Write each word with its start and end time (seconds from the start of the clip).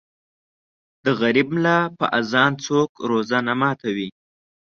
د 1.05 1.07
غریب 1.21 1.47
ملا 1.55 1.79
په 1.97 2.05
اذان 2.19 2.51
څوک 2.65 2.89
روژه 3.09 3.39
نه 3.47 3.53
ماتوي. 3.59 4.09